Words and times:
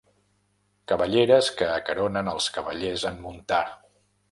Cabelleres 0.91 1.51
que 1.59 1.67
acaronen 1.75 2.33
els 2.33 2.49
cavallers 2.57 3.07
en 3.13 3.23
muntar. 3.29 3.63